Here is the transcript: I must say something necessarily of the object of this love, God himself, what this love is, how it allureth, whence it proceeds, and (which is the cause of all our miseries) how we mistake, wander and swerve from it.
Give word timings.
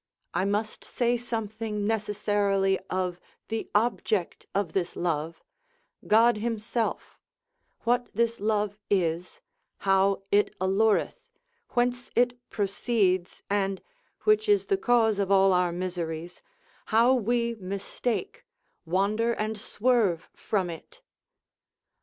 I 0.33 0.45
must 0.45 0.83
say 0.83 1.15
something 1.15 1.85
necessarily 1.85 2.79
of 2.89 3.19
the 3.49 3.69
object 3.75 4.47
of 4.55 4.73
this 4.73 4.95
love, 4.95 5.43
God 6.07 6.37
himself, 6.37 7.19
what 7.81 8.09
this 8.11 8.39
love 8.39 8.79
is, 8.89 9.41
how 9.85 10.23
it 10.31 10.55
allureth, 10.59 11.29
whence 11.73 12.09
it 12.15 12.33
proceeds, 12.49 13.43
and 13.47 13.79
(which 14.21 14.49
is 14.49 14.65
the 14.65 14.75
cause 14.77 15.19
of 15.19 15.29
all 15.31 15.53
our 15.53 15.71
miseries) 15.71 16.41
how 16.87 17.13
we 17.13 17.53
mistake, 17.59 18.43
wander 18.87 19.33
and 19.33 19.55
swerve 19.55 20.29
from 20.33 20.71
it. 20.71 21.01